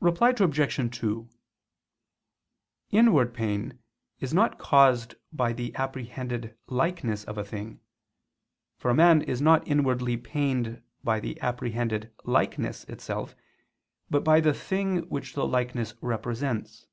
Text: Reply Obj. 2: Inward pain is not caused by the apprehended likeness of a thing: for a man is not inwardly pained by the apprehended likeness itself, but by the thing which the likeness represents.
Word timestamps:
Reply 0.00 0.30
Obj. 0.36 0.98
2: 0.98 1.28
Inward 2.90 3.32
pain 3.32 3.78
is 4.18 4.34
not 4.34 4.58
caused 4.58 5.14
by 5.32 5.52
the 5.52 5.72
apprehended 5.76 6.56
likeness 6.66 7.22
of 7.22 7.38
a 7.38 7.44
thing: 7.44 7.78
for 8.76 8.90
a 8.90 8.94
man 8.94 9.22
is 9.22 9.40
not 9.40 9.64
inwardly 9.68 10.16
pained 10.16 10.82
by 11.04 11.20
the 11.20 11.40
apprehended 11.40 12.12
likeness 12.24 12.82
itself, 12.86 13.36
but 14.10 14.24
by 14.24 14.40
the 14.40 14.52
thing 14.52 15.08
which 15.08 15.34
the 15.34 15.46
likeness 15.46 15.94
represents. 16.00 16.88